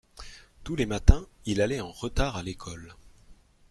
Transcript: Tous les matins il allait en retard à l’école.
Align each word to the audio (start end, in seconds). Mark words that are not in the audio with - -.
Tous 0.63 0.75
les 0.75 0.87
matins 0.87 1.27
il 1.45 1.61
allait 1.61 1.79
en 1.79 1.91
retard 1.91 2.35
à 2.35 2.41
l’école. 2.41 2.95